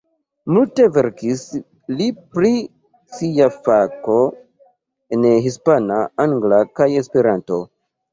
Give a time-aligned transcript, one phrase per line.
[0.55, 1.41] Multe verkis
[1.99, 2.07] li
[2.37, 2.49] pri
[3.17, 4.15] sia fako
[5.19, 7.61] en hispana, angla kaj esperanto.